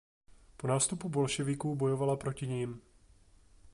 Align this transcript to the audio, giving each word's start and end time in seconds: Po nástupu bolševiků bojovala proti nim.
Po 0.57 0.67
nástupu 0.67 1.09
bolševiků 1.09 1.75
bojovala 1.75 2.15
proti 2.17 2.47
nim. 2.47 2.81